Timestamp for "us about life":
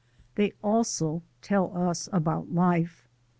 1.77-3.07